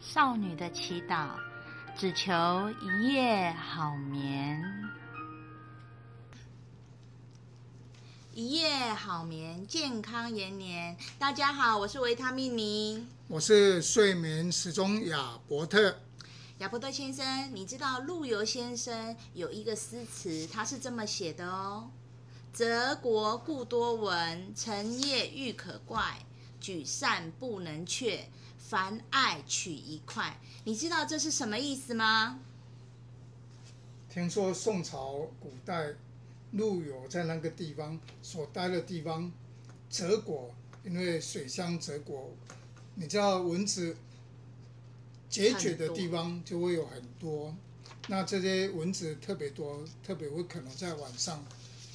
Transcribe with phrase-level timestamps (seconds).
[0.00, 1.28] 少女的祈祷，
[1.94, 2.32] 只求
[2.80, 4.58] 一夜好眠。
[8.32, 10.96] 一夜好眠，健康延年。
[11.18, 15.94] 大家好，我是维他命妮，我是睡眠时钟亚伯特。
[16.58, 21.90] 亚伯特先生，你知道陆游先生有一个诗词，他是这么写的哦：
[22.54, 26.16] 泽国故多闻，成夜欲可怪。
[26.60, 28.28] 举善不能却，
[28.58, 30.38] 凡爱取一块。
[30.64, 32.38] 你知道这是什么意思吗？
[34.08, 35.94] 听说宋朝古代
[36.52, 39.32] 陆游在那个地方所待的地方，
[39.88, 42.30] 择果，因为水乡择果，
[42.96, 43.96] 你知道蚊子
[45.28, 47.54] 结孓的地方就会有很多，
[48.08, 51.44] 那这些蚊子特别多，特别会可能在晚上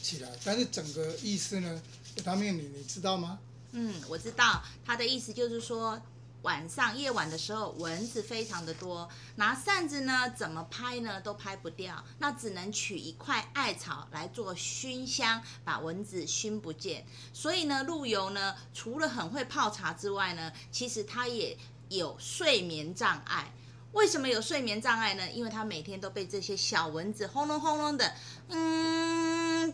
[0.01, 0.29] 起来。
[0.45, 1.83] 但是整个意思呢，
[2.23, 3.39] 他命你你知道吗？
[3.77, 6.01] 嗯，我知道他的意思就是说，
[6.43, 17.05] 晚上夜晚的时候蚊子非常的多，拿扇子呢怎么拍呢都拍不掉，那只能取一块艾草来做熏香，把蚊子熏不见。
[17.33, 21.57] 所以呢，陆游呢除了很会泡茶之外呢，其实他也
[21.89, 23.51] 有睡眠障碍。
[23.91, 25.29] 为什么有睡眠障碍呢？
[25.31, 28.13] 因为他每天都被这些小蚊子轰隆轰隆的，
[28.47, 29.73] 嗯，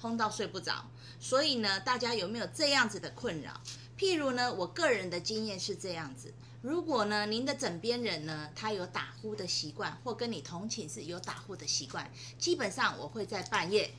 [0.00, 0.84] 轰到睡不着。
[1.20, 3.52] 所以呢，大家有没有这样子的困扰？
[3.98, 6.32] 譬如呢，我个人的经验是这样子：
[6.62, 13.92] 如果呢，您的枕边人呢，他有打呼的习惯，或跟你同寝室有打呼的习惯，基本上我会在半夜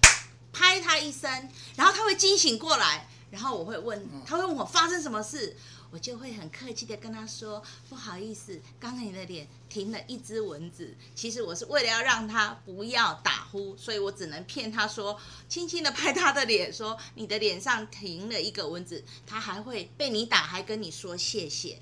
[0.52, 1.30] 拍他一声，
[1.75, 5.55] 然后他会惊醒过来，然后我会问，他会问我发生什么事。
[5.92, 10.95] 我就会很客气的跟他说：“不好意思，刚才你的脸停了一只蚊子。
[11.14, 19.03] 其实我是为了要让他不要打呼，所以我只能骗他说，轻轻的拍他的脸，说你的脸上停了一个蚊子。
[19.28, 21.78] 他还会被你打，还跟你说谢谢，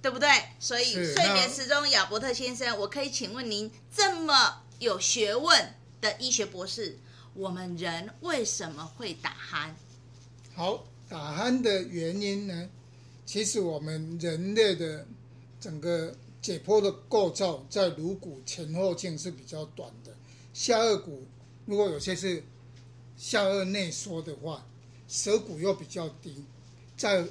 [0.00, 0.28] 对不对？
[0.60, 6.96] 所以睡眠时钟亚伯特先生，我可以请问您这么有学问的医学博士，
[7.34, 9.70] 我们人为什么会打鼾？
[10.54, 12.68] 好，打鼾的原因呢？
[13.32, 15.06] 其实我们人类的
[15.58, 20.14] 整个解剖的构造，在颅骨前后径是比较短的，
[20.52, 21.24] 下顎骨
[21.64, 22.44] 如果有些是
[23.16, 24.66] 下顎内缩的话，
[25.08, 26.44] 舌骨又比较低，
[26.94, 27.26] 在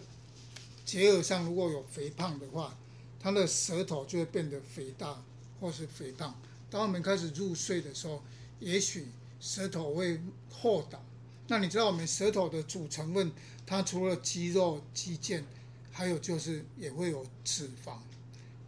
[0.84, 2.76] 结顎上如果有肥胖的话，
[3.20, 5.24] 它的舌头就会变得肥大
[5.60, 6.36] 或是肥胖。
[6.72, 8.24] 当我们开始入睡的时候，
[8.60, 10.20] 也许舌头会
[10.50, 11.06] 后倒。
[11.48, 13.32] 那你知道我们舌头的主成分，
[13.68, 15.44] 它除了肌肉、肌腱。
[15.92, 17.98] 还有就是也会有脂肪。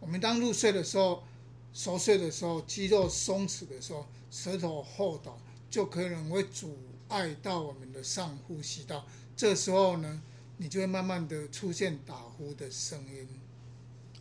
[0.00, 1.24] 我们当入睡的时候，
[1.72, 5.38] 熟睡的时候，肌肉松弛的时候，舌头后倒，
[5.70, 6.76] 就可能会阻
[7.08, 9.06] 碍到我们的上呼吸道。
[9.36, 10.22] 这时候呢，
[10.58, 13.28] 你就会慢慢的出现打呼的声音。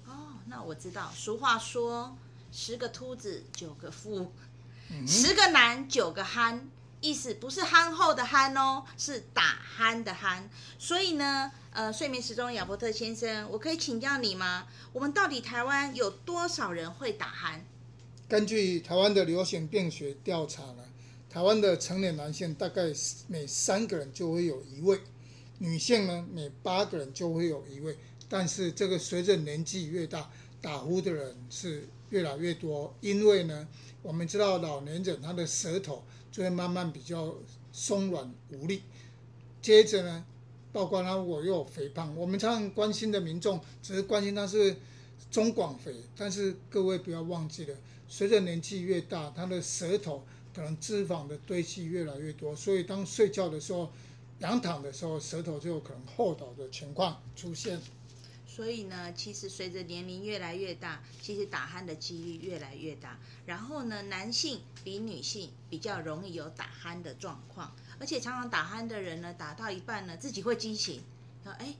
[0.08, 2.18] 哦，那我知道，俗话说，
[2.52, 4.32] 十个秃子九个富，
[4.90, 6.70] 嗯、十个男九个憨。
[7.04, 10.44] 意思不是憨厚的憨哦，是打鼾的鼾。
[10.80, 14.66] 所以呢，呃，睡眠时钟亚伯特先生，我可以请教你吗？
[14.94, 17.60] 我们到底台湾有多少人会打鼾？
[18.30, 20.86] 根据台湾的流行病学调查呢，
[21.30, 22.84] 台湾的成年男性大概
[23.28, 25.02] 每三个人就会有一位，
[25.58, 27.98] 女性呢每八个人就会有一位。
[28.30, 30.32] 但是这个随着年纪越大，
[30.62, 33.68] 打呼的人是越来越多，因为呢，
[34.02, 36.02] 我们知道老年人他的舌头。
[36.34, 37.36] 就会慢慢比较
[37.72, 38.82] 松软无力，
[39.62, 40.26] 接着呢，
[40.72, 44.76] 包括他我又有肥胖，我们常常关心的民众只是关心他是
[45.30, 47.78] 中广肥，但是各位不要忘记了，
[48.10, 50.24] 随着年纪越大，他的舌头
[50.56, 53.92] 可能脂肪的堆积越来越多，所以当睡觉的时候，
[54.40, 57.80] 仰躺的时候，舌头就有可能后倒的情况出现。
[58.56, 63.18] 所以呢，其实随着年龄越来越大，其实打鼾的几率越来越大。
[63.48, 71.02] 然后呢，男性比女性比较容易有打鼾的状况，而且常常打鼾的人呢，打到一半呢，自己会惊醒，
[71.44, 71.76] 说：“哎，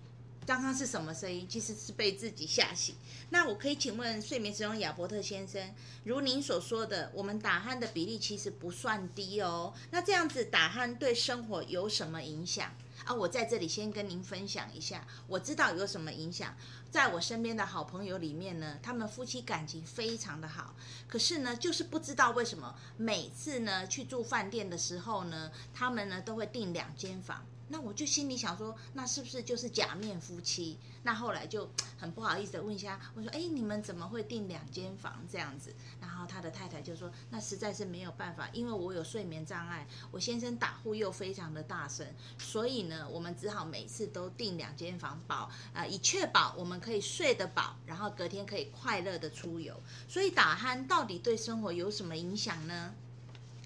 [0.48, 2.96] 刚刚是什么声音？”其实是被自己吓醒。
[3.30, 9.72] 那我可以请问睡眠时钟亚伯特先生，如您所说的，我们打鼾的比例其实不算低哦。
[9.92, 12.74] 那这样子打鼾对生活有什么影响？
[13.06, 16.56] 啊，我在这里先跟您分享一下，我知道有什么影响。
[16.90, 20.76] 在我身边的好朋友里面呢，他们夫妻感情非常的好，
[21.08, 27.46] 可是呢，就是不知道为什么每次呢去住饭店的时候呢，他们呢都会订两间房。
[27.74, 30.78] 那我就心里想说，那是不是就是假面夫妻？
[31.02, 31.68] 那后来就
[31.98, 35.74] 很不好意思的问一下，我说，哎，你们怎么会订两间房这样子？
[36.00, 42.06] 然后他的太太就说，那实在是没有办法，因为我有睡眠障碍，我先生打呼又非常的大声，
[42.38, 49.82] 所以呢，我们只好每次都订两间房保，呃，以确保我们可以睡得饱，然后隔天可以快乐的出游。
[50.08, 52.94] 所以打鼾到底对生活有什么影响呢？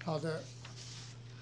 [0.02, 0.42] 好的，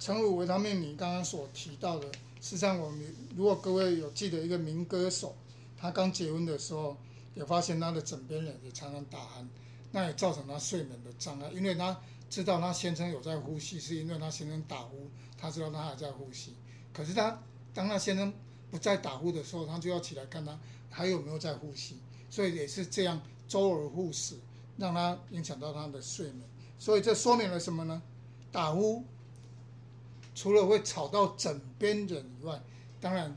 [0.01, 2.11] 诚如维他命你刚刚所提到的，
[2.47, 3.05] 实际上我们
[3.37, 5.35] 如果各位有记得一个民歌手。
[5.77, 6.97] 他刚结婚的时候，
[7.35, 9.47] 也发现他的枕边人也常常打鼾，
[9.91, 11.51] 那也造成他睡眠的障碍。
[11.53, 12.01] 因为他
[12.31, 16.55] 知道他先生有在呼吸，是因为他先生打呼，他知道他还在呼吸。
[16.95, 17.37] 可是他
[17.75, 18.33] 当他先生
[18.71, 20.57] 不再打呼的时候，他就要起来看他
[20.89, 21.99] 还有没有在呼吸。
[22.31, 24.37] 所以也是这样周而复始，
[24.79, 26.49] 让他影响到他的睡眠。
[26.79, 28.01] 所以这说明了什么呢？
[28.51, 29.05] 打呼
[30.37, 32.63] 除了会吵到枕边人以外，
[33.01, 33.37] 当然。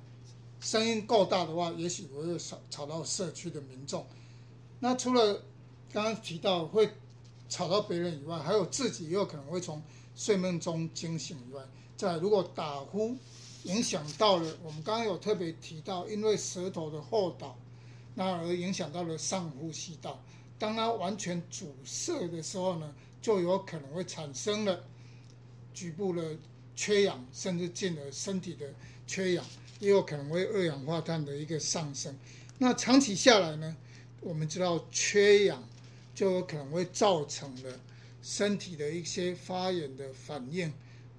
[0.62, 4.06] 声音够大的话，也许我会吵吵到社区的民众。
[4.82, 5.42] 那除了
[5.90, 6.90] 刚刚提到会
[7.48, 9.82] 吵到别人以外，还有自己也有可能会从
[10.18, 11.64] 睡梦中惊醒以外，
[11.96, 13.16] 在如果打呼
[13.64, 17.58] 影响到了我们刚刚有特别提到，因为舌头的后倒，
[18.16, 20.22] 那而影响到了上呼吸道。
[20.58, 24.84] 当它完全阻塞的时候呢，就有可能会产生了
[25.74, 26.36] 局部的
[26.80, 28.74] 缺氧，甚至进而身体的
[29.06, 29.44] 缺氧。
[29.82, 32.14] 也有可能会二氧化碳的一个上升，
[32.58, 33.76] 那长期下来呢，
[34.22, 35.62] 我们知道缺氧
[36.14, 37.80] 就有可能会造成了
[38.22, 40.74] 身体的一些发炎的反应，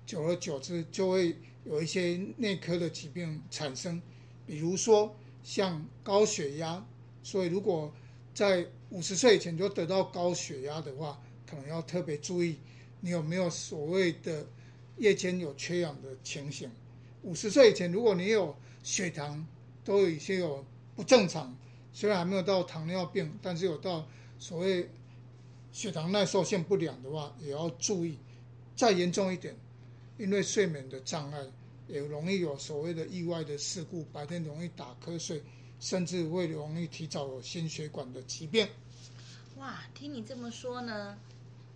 [0.04, 4.00] 久而久之就会有一些内科的疾病产生，
[4.46, 6.86] 比如说像高血压，
[7.22, 7.90] 所以如果
[8.34, 12.58] 在五十岁以前就得到高血压的话，可能要特别注意
[13.00, 14.46] 你有没有所谓的
[15.00, 16.70] 夜间有缺氧的情形。
[17.22, 19.44] 五十岁以前，如果你有血糖
[19.82, 20.64] 都有一些有
[20.94, 21.56] 不正常，
[21.92, 24.06] 虽然还没有到糖尿病，但是有到
[24.38, 24.88] 所谓
[25.72, 28.18] 血糖耐受性不良的话，也要注意。
[28.76, 29.54] 再严重一点，
[30.18, 31.42] 因为睡眠的障碍，
[31.88, 35.42] 也容易有所谓的意外的事故，白天容易打瞌睡，
[35.80, 38.68] 甚至会容易提早有心血管的疾病。
[39.56, 41.18] 哇，听你这么说呢，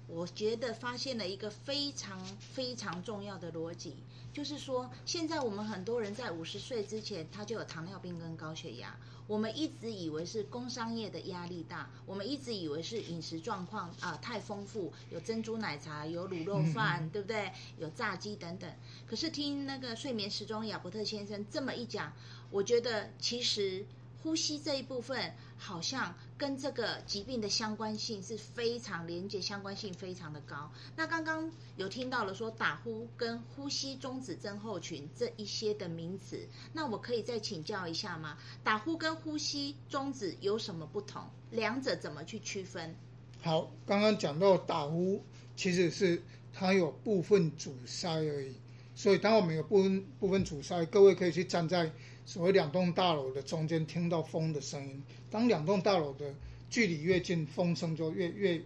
[0.07, 3.97] 我觉得发现了一个非常非常重要的逻辑。
[4.33, 8.97] 就是说，现在我们很多人在五十岁之前，他就有糖尿病跟高血压。
[9.27, 17.51] 我们一直以为是工商业的压力大，我们一直以为是饮食状况啊、呃、太丰富，有珍珠奶茶，有卤肉饭，嗯、对不对？
[17.79, 18.71] 有炸鸡等等。
[19.07, 22.13] 可是听那个睡眠时钟亚伯特先生这么一讲，
[22.51, 23.87] 我觉得其实。
[24.25, 30.73] 呼吸这一部分好像跟这个疾病的相关性是非常连接，相关性非常的高。
[30.97, 38.39] 那刚刚有听到了说打呼跟呼吸中止症候群这一些的名词，那我可以再请教一下吗？
[38.65, 41.23] 打呼跟呼吸中止有什么不同？
[41.51, 42.97] 两者怎么去区分？
[43.43, 45.23] 好，刚刚讲到打呼，
[45.55, 48.55] 其实是它有部分阻塞而已。
[48.97, 51.93] 所以当我们有部分部分阻塞，各位可以去站在。
[52.27, 56.35] 所谓两栋大楼的中间听到风的声音，当两栋大楼的
[56.71, 58.63] 距离越近，风声就越越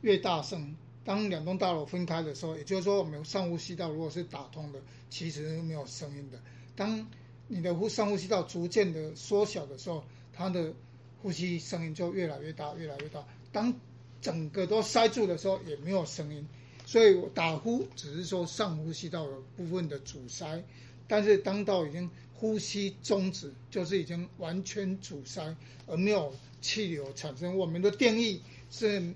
[0.00, 0.74] 越大声。
[1.04, 6.38] 当两栋大楼分开的时候，也就是说，我们上呼吸道如果是打通的，其实是没有声音的。
[6.76, 7.08] 当
[7.46, 10.04] 你的呼上呼吸道逐渐的缩小的时候，
[10.34, 10.74] 它的
[11.22, 13.26] 呼吸声音就越来越大，越来越大。
[13.52, 13.74] 当
[14.20, 16.46] 整个都塞住的时候，也没有声音。
[16.84, 20.62] 所以打呼只是说上呼吸道有部分的阻塞，
[21.06, 25.56] 但是当到已经呼吸中止就是已经完全阻塞，
[25.88, 27.58] 而没有气流产生。
[27.58, 28.40] 我们的定义
[28.70, 29.12] 是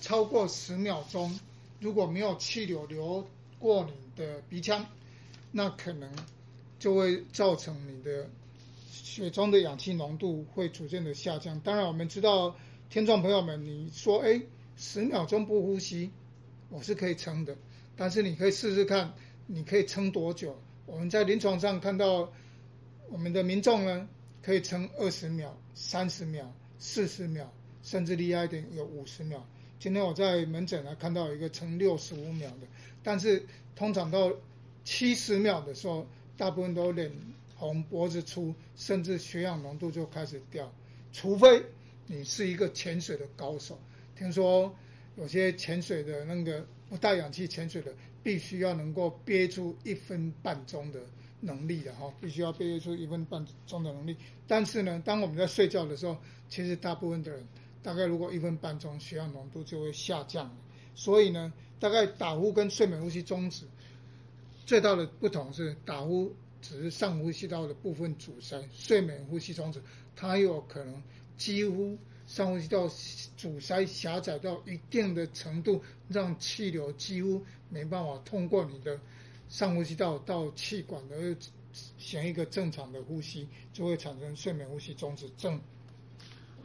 [0.00, 1.38] 超过十秒钟，
[1.78, 3.24] 如果没有气流流
[3.60, 4.84] 过你的鼻腔，
[5.52, 6.10] 那可能
[6.80, 8.28] 就会造成你的
[8.90, 11.60] 血中的氧气浓度会逐渐的下降。
[11.60, 12.56] 当然，我们知道
[12.90, 14.42] 听众朋友们，你说哎，
[14.76, 16.10] 十秒钟不呼吸，
[16.68, 17.56] 我是可以撑的，
[17.94, 19.14] 但是你可以试试看，
[19.46, 20.60] 你可以撑多久？
[20.84, 22.32] 我们在临床上看到。
[23.08, 24.08] 我们的民众呢，
[24.42, 29.46] 可以撑二十秒、三十秒、四十秒，甚至厉害一点有五十秒。
[29.78, 32.66] 今天我在门诊还看到一个撑六十五秒的，
[33.02, 33.44] 但是
[33.74, 34.32] 通常到
[34.84, 37.10] 七十秒的时候，大部分都脸
[37.54, 40.72] 红、脖子粗，甚至血氧浓度就开始掉。
[41.12, 41.62] 除非
[42.06, 43.78] 你是一个潜水的高手，
[44.16, 44.74] 听说
[45.16, 51.00] 有些潜水的那个不带氧气潜水的，必须要能够憋出一分半钟的。
[51.40, 54.16] 能力的哈，必须要憋出一分半钟的能力。
[54.46, 56.16] 但是呢，当我们在睡觉的时候，
[56.48, 57.46] 其实大部分的人
[57.82, 60.50] 大概如果一分半钟，血氧浓度就会下降。
[60.94, 63.66] 所以呢，大概打呼跟睡眠呼吸终止
[64.64, 69.80] 最大的不同是，打呼只是上呼吸道的部分阻塞，睡眠呼吸中止，
[70.16, 71.02] 它有可能
[71.36, 72.88] 几乎上呼吸道
[73.36, 78.98] 阻塞狭窄到一定的程度，让气流几乎没办法通过你的
[79.48, 81.36] 上呼吸道到气管而
[81.98, 85.60] 行一个正常的呼吸，就会产生睡眠呼吸中止症。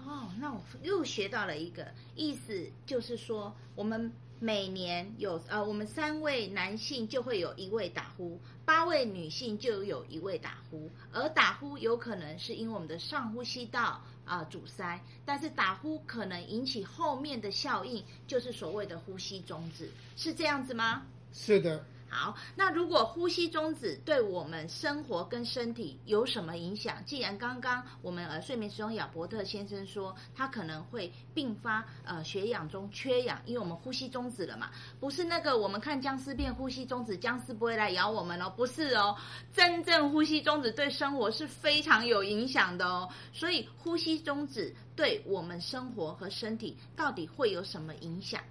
[0.06, 4.12] 哦，那我又学到了一个意思，就是说我们。
[4.44, 10.90] 每年有呃，我们三位男性就会有一位打呼，八位女性就有一位打呼。
[11.14, 21.06] 而打呼有可能是因为我们的上呼吸道啊、呃、阻塞，但是打呼可能引起后面的效应，就是所谓的呼吸中止，是这样子吗？
[21.32, 21.86] 是的。
[22.14, 27.02] 好，那如果呼吸中止对我们生活跟身体有什么影响？
[27.06, 39.16] 既然刚刚我们呃睡眠时钟亚伯特先生说，他可能会并发呃血氧中缺氧，因为我们呼吸中止了嘛，不是那个我们看僵尸片呼吸中止，僵尸不会来咬我们哦，不是哦，
[39.54, 48.44] 真正呼吸中止对生活是非常有影响的哦，所以呼吸中止对我们生活和身体到底会有什么影响？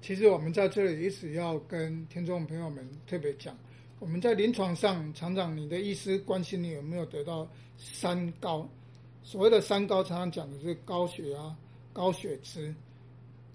[0.00, 3.54] 其实我们在这里一直要跟听众朋友们特别讲，
[3.98, 8.66] 我们在临床上常常你的医师关心你有没有得到三高，
[9.22, 11.54] 所谓的三高常常讲的是高血压、
[11.92, 12.74] 高血脂、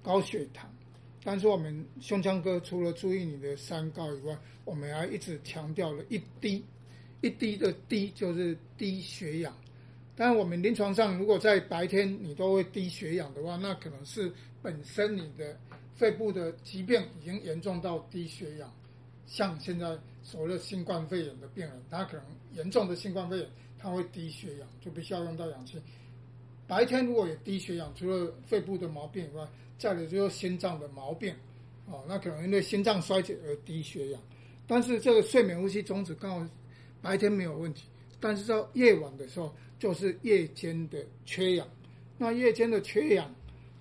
[0.03, 0.71] 高血糖，
[1.23, 6.63] 但是我们胸腔科除了注意你的三高以外，我们还一直强调了一低，
[7.21, 9.51] 一低的低就是低血氧。
[10.15, 15.57] 但我们临床上如果在白天你都会低血氧的话，那可能是本身你的。
[15.95, 18.69] 肺部的疾病已经严重到低血氧，
[19.25, 23.49] 像现在所谓的新冠肺炎的病人，他可能严重的新冠肺炎，
[23.79, 25.81] 他会低血氧，就必须要用到氧气。
[26.67, 29.47] 白天如果有低血氧，除了肺部的毛病以外，
[29.77, 31.33] 再有就是心脏的毛病，
[31.85, 34.21] 哦，那可能因为心脏衰竭而低血氧。
[34.67, 36.49] 但是这个睡眠呼吸中止刚好
[37.01, 37.85] 白天没有问题，
[38.19, 41.65] 但是到夜晚的时候，就是夜间的缺氧。
[42.17, 43.33] 那夜间的缺氧。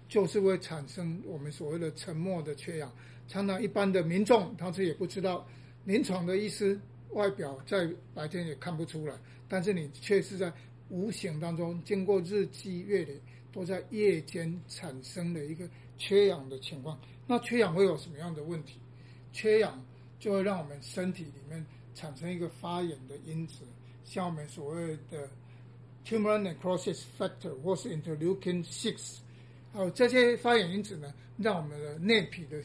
[0.08, 2.92] 就是会产生我们所谓的沉默的缺氧，
[3.26, 5.46] 常常一般的民众他是也不知道，
[5.84, 6.78] 临床的医师
[7.11, 9.14] 外表在白天也看不出来，
[9.49, 10.52] 但是你却是在
[10.90, 13.20] 无形当中经过日积月累，
[13.50, 17.00] 都在夜间产生了一个缺氧的情况。
[17.26, 18.78] 那缺氧会有什么样的问题？
[19.32, 19.82] 缺氧
[20.20, 23.64] 就会让我们身体里面产生一个发炎的因子，
[24.04, 25.28] 像我们所谓的
[26.04, 29.18] tumor necrosis factor 或是 interleukin six。
[29.74, 32.62] 哦，这些发炎因子呢，让我们的内皮的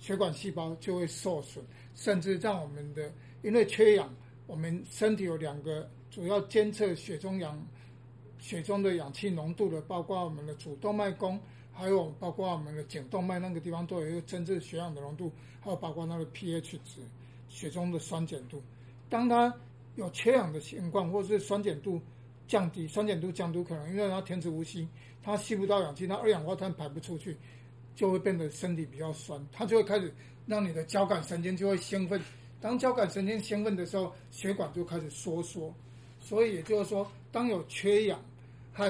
[0.00, 1.64] 血管细胞就会受损，
[1.94, 3.08] 甚至让我们的
[3.42, 4.12] 因为缺氧，
[4.48, 7.64] 我们身体有两个主要监测血中氧、
[8.40, 11.38] 血中的氧气浓度的，包括我们的主动脉弓，
[11.72, 17.00] 还有包括我们的颈动脉那个地方都有一个侦测血氧的浓度，还有包括那个 pH 值，
[17.48, 18.60] 血中的酸碱度。
[19.08, 19.54] 当它
[19.94, 22.02] 有缺氧的情况，或是酸碱度
[22.46, 24.88] 降低，酸碱度降低可能因为它停止呼吸。
[25.22, 27.36] 它吸不到氧气，它二氧化碳排不出去，
[27.96, 30.12] 就会变得身体比较酸，它就会开始
[30.46, 32.20] 让你的交感神经就会兴奋。
[32.60, 35.74] 当交感神经兴奋的时候，血管就开始收缩。
[36.20, 38.22] 所以也就是说，当有缺氧
[38.72, 38.84] 和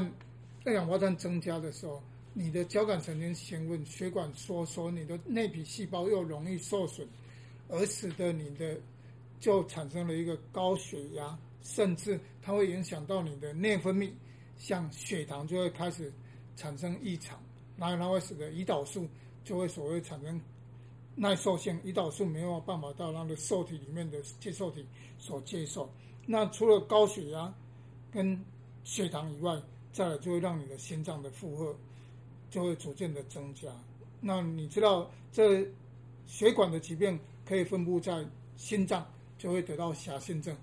[0.64, 7.06] 二氧化碳增加的时候，你的交感神经兴奋，血管收缩，你的内皮细胞又容易受损，
[7.68, 8.76] 而使得你的
[9.38, 14.12] 就产生了一个高血压，甚至它会影响到你的内分泌，
[14.56, 16.12] 像血糖就会开始。
[16.56, 17.42] 产生异常，
[17.76, 19.08] 然后它会使得胰岛素
[19.42, 20.40] 就会所谓产生
[21.16, 24.86] 耐受性，胰岛素没有办法到那个受体里面的接受体
[25.18, 25.92] 所接受。
[26.26, 27.52] 那除了高血压
[28.12, 28.40] 跟
[28.84, 29.60] 血糖以外，
[29.92, 31.76] 再来就会让你的心脏的负荷
[32.48, 33.68] 就会逐渐的增加。
[34.20, 35.66] 那你知道这
[36.24, 38.24] 血管的疾病可以分布在
[38.56, 39.04] 心脏，
[39.38, 40.56] 就会得到狭心症。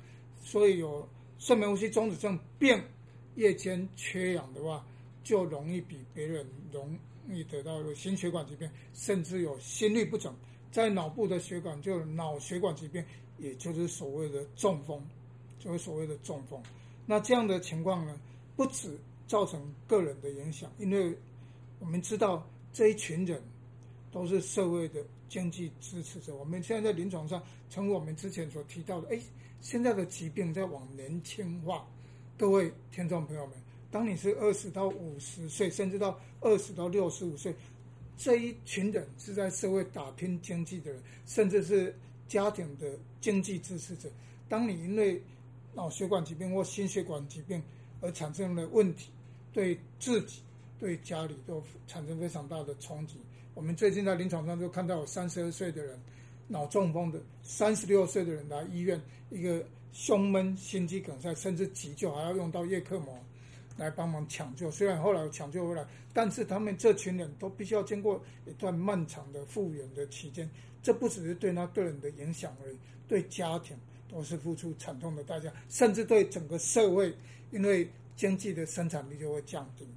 [0.52, 1.08] 所以有
[1.40, 2.84] 睡眠呼吸中止症并
[3.36, 4.86] 夜间缺氧的话。
[5.24, 6.98] 就容易比别人容
[7.30, 10.36] 易得到了心血管疾病，甚至有心律不整，
[10.72, 13.06] 在脑部的血管就脑血管疾病，
[13.38, 15.00] 也就是所谓的中风，
[15.60, 16.60] 就是所谓的中风。
[17.06, 18.20] 那这样的情况呢，
[18.56, 21.16] 不止造成个人的影响，因为
[21.78, 22.44] 我们知道
[22.74, 23.40] 这一群人
[24.12, 26.36] 都是社会的经济支持者。
[26.36, 29.20] 我们现在在临床上，从我们之前所提到的，哎，
[29.62, 31.88] 现在的疾病在往年轻化。
[32.36, 33.56] 各位听众朋友们。
[33.92, 37.54] 当你是二十到五十岁，甚至到二十到六十五岁，
[38.18, 41.94] 这一群人是在社会打拼经济的人，甚至是
[42.28, 44.10] 家庭的经济支持者。
[44.50, 45.22] 当你因为
[45.76, 47.62] 脑血管疾病或心血管疾病
[48.00, 49.12] 而产生了问题，
[49.54, 50.40] 对自己、
[50.80, 53.18] 对家里都产生非常大的冲击。
[53.54, 56.00] 我们最近在临床上就看到有三十二岁的人
[56.52, 63.18] 脑中风的，三十六岁的人来医院，一个胸闷、心肌梗塞，甚至急救还要用到叶克膜
[63.78, 64.70] 来帮忙抢救。
[64.70, 70.50] 虽然后来抢救回来，但是他们这群人都必须要经过一段漫长的复原的期间。
[70.84, 72.78] 这不只是对他个人的影响而已，
[73.08, 73.78] 对家庭
[74.10, 77.16] 都是付出惨痛的代价，甚至对整个社会，
[77.52, 79.88] 因为经济的生产力就会降低。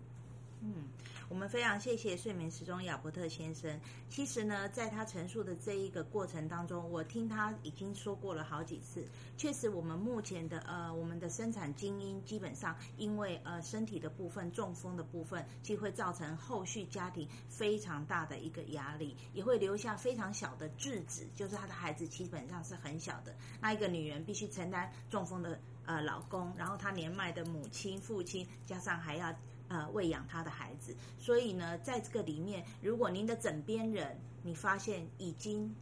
[1.28, 3.81] 我们非常谢谢睡眠时钟亚伯特先生。
[4.11, 9.07] 其实呢，在他陈述的这一个过程当中，我听他已经说过了好几次。
[9.37, 23.35] 确实，我们目前的呃，我们的生产精英基本上因为呃身体的部分、中风的部分，就会造成后续家庭非常大的一个压力，也会留下非常小的稚子，就是他的孩子基本上是很小的。
[23.61, 29.35] 那一个女人必须承担中风的呃老公，然后她年迈的母亲、父亲，加上还要。
[29.75, 35.75] 呃，喂养他的孩子，所以呢，在这个里面，如果您的枕边人你发现已经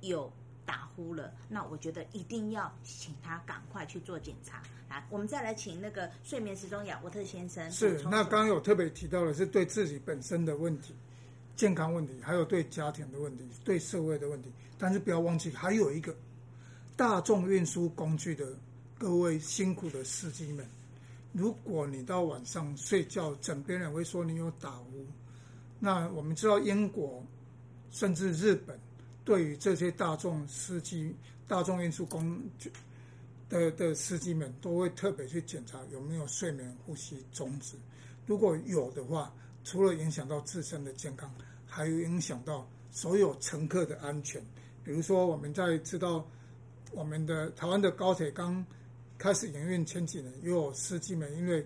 [0.00, 0.32] 有
[0.64, 4.62] 打呼了，那我觉得一定要请他赶快去做检查。
[4.88, 7.68] 来，我们再来请那个睡眠时钟亚伯特先生。
[7.68, 10.94] 是，那刚刚有特别提到的是对自己本身的问题、
[11.56, 14.52] 健康问题，还有对家庭的问题、对社会的问题。
[14.78, 16.14] 但是不要忘记，还有一个
[16.96, 18.46] 大众运输工具的
[18.96, 20.64] 各位辛苦的司机们。
[21.32, 25.06] 如果你到晚上睡觉，枕边人会说你有打呼，
[25.78, 27.24] 那我们知道英国
[27.90, 28.78] 甚至日本
[29.24, 31.16] 对于这些大众司机、
[31.48, 32.70] 大众运输工具
[33.48, 37.76] 的的司机们，都会特别去检查有没有睡眠呼吸中止。
[38.26, 39.32] 如果有的话，
[39.64, 41.34] 除了影响到自身的健康，
[41.66, 44.38] 还有影响到所有乘客的安全。
[44.84, 46.28] 比如说，我们在知道
[46.90, 48.62] 我们的台湾的高铁刚。
[49.22, 51.64] 开始营运前几年，又有司机们因为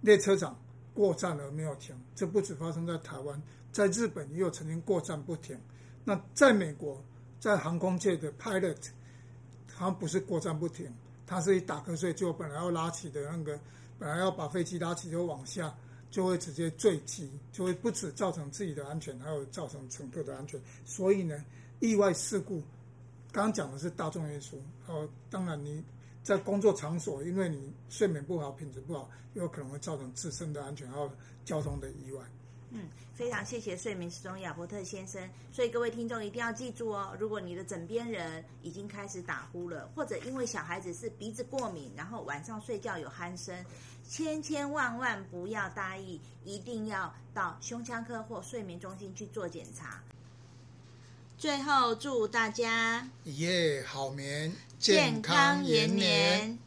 [0.00, 0.58] 列车长
[0.94, 1.94] 过站而没有停。
[2.14, 3.38] 这不止发生在台湾，
[3.70, 5.54] 在日本也有曾经过站不停。
[6.06, 7.04] 那在美国，
[7.38, 8.78] 在航空界的 pilot，
[9.68, 10.90] 他不是过站不停，
[11.26, 13.60] 他是一打瞌睡，就本来要拉起的那个，
[13.98, 15.76] 本来要把飞机拉起就往下，
[16.10, 20.58] 就会直接坠机，就会不止造成自己的安全，还有造成乘客的安全。
[20.86, 21.44] 所以呢，
[21.78, 22.62] 意外事故，
[23.30, 25.84] 刚刚讲的是大众运输，哦，当然你。
[26.26, 31.08] 在工作场所，因为你睡眠不好、品质不好，有可能会造成自身的安全还有
[31.44, 32.24] 交通的意外。
[32.70, 35.22] 嗯，非常谢谢睡眠时钟亚伯特先生。
[35.52, 43.64] 所以各位听众一定要记住哦，如果你的枕边人已经开始打呼了，或者因为小孩子是鼻子过敏，然后晚上睡觉有鼾声，
[44.02, 50.02] 千千万万不要大意，一定要到胸腔科或睡眠中心去做检查。
[51.38, 56.65] 最后祝大家一夜好眠，健康延年。